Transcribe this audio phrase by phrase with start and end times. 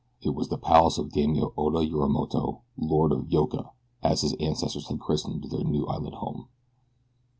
[0.19, 3.69] It was the palace of Daimio Oda Yorimoto, Lord of Yoka,
[4.01, 6.47] as his ancestors had christened their new island home.